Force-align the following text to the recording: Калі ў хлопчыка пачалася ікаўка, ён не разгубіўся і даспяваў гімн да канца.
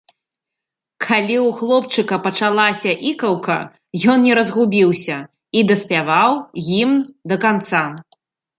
Калі 1.05 1.35
ў 1.41 1.49
хлопчыка 1.59 2.15
пачалася 2.27 2.91
ікаўка, 3.11 3.59
ён 4.15 4.27
не 4.31 4.39
разгубіўся 4.41 5.17
і 5.61 5.65
даспяваў 5.75 6.31
гімн 6.67 6.99
да 7.33 7.43
канца. 7.49 7.83